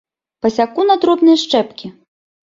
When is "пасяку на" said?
0.45-0.95